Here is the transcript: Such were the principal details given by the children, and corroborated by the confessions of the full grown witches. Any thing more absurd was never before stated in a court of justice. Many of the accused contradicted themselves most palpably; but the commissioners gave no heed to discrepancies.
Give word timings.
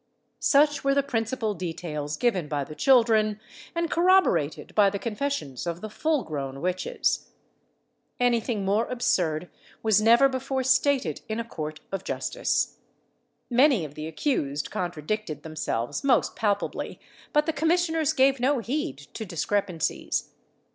Such 0.39 0.83
were 0.83 0.95
the 0.95 1.03
principal 1.03 1.53
details 1.53 2.17
given 2.17 2.47
by 2.47 2.63
the 2.63 2.73
children, 2.73 3.39
and 3.75 3.91
corroborated 3.91 4.73
by 4.73 4.89
the 4.89 4.97
confessions 4.97 5.67
of 5.67 5.81
the 5.81 5.91
full 5.91 6.23
grown 6.23 6.59
witches. 6.59 7.27
Any 8.19 8.39
thing 8.39 8.65
more 8.65 8.87
absurd 8.87 9.47
was 9.83 10.01
never 10.01 10.27
before 10.27 10.63
stated 10.63 11.21
in 11.29 11.39
a 11.39 11.43
court 11.45 11.81
of 11.91 12.03
justice. 12.03 12.77
Many 13.47 13.85
of 13.85 13.93
the 13.93 14.07
accused 14.07 14.71
contradicted 14.71 15.43
themselves 15.43 16.03
most 16.03 16.35
palpably; 16.35 16.99
but 17.31 17.45
the 17.45 17.53
commissioners 17.53 18.11
gave 18.11 18.39
no 18.39 18.57
heed 18.57 18.97
to 19.13 19.23
discrepancies. 19.23 20.31